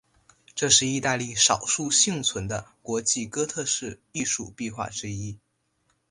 [0.55, 5.37] 这是意大利少数幸存的国际哥特式艺术壁画之一。